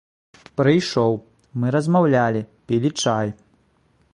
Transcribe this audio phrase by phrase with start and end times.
[0.61, 1.13] Прыйшоў,
[1.63, 2.41] мы размаўлялі,
[2.73, 3.27] пілі чай.